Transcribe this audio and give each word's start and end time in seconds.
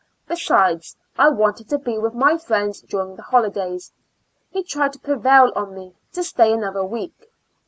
Besides, 0.27 0.97
I 1.15 1.29
wanted 1.29 1.69
to 1.69 1.77
be 1.77 1.95
with 1.99 2.15
my 2.15 2.35
friends 2.35 2.81
during 2.81 3.15
the 3.17 3.21
holidays. 3.21 3.91
He 4.49 4.63
tried 4.63 4.93
to 4.93 4.99
prevail 4.99 5.53
on 5.55 5.75
me 5.75 5.93
to 6.13 6.23
stay 6.23 6.51
another 6.51 6.83
week. 6.83 7.29